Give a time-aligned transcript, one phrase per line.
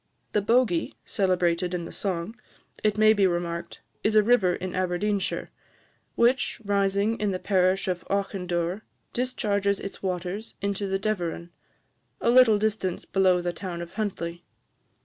[0.31, 2.35] The "Bogie" celebrated in the song,
[2.83, 5.51] it may be remarked, is a river in Aberdeenshire,
[6.15, 8.81] which, rising in the parish of Auchindoir,
[9.13, 11.49] discharges its waters into the Deveron,
[12.19, 14.43] a little distance below the town of Huntly.